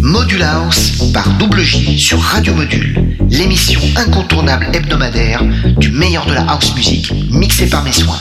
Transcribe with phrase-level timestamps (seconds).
[0.00, 5.44] Module House par Double J sur Radio Module, l'émission incontournable hebdomadaire
[5.76, 8.18] du meilleur de la house music mixée par mes soins.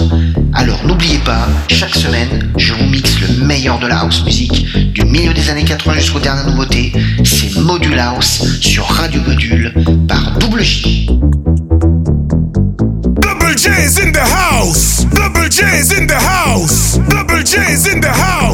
[0.53, 5.03] Alors n'oubliez pas, chaque semaine, je vous mixe le meilleur de la house music du
[5.05, 6.91] milieu des années 80 jusqu'aux dernières nouveautés.
[7.23, 9.73] C'est Module House sur Radio Module
[10.07, 11.07] par Double J.
[13.21, 15.05] Double J's in the house.
[15.11, 16.99] Double J's in the house.
[17.09, 18.46] Double J's in the house.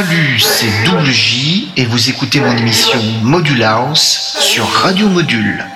[0.00, 1.10] Salut, c'est Double
[1.76, 5.66] et vous écoutez mon émission Module House sur Radio Module.